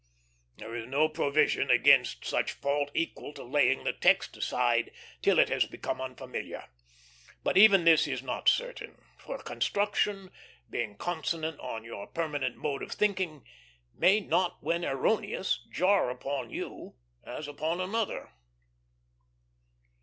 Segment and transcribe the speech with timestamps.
[0.57, 4.89] There is no provision against such fault equal to laying the text aside
[5.21, 6.69] till it has become unfamiliar;
[7.43, 10.31] but even this is not certain, for construction,
[10.67, 13.45] being consonant to your permanent mode of thinking,
[13.93, 18.31] may not when erroneous jar upon you as upon another.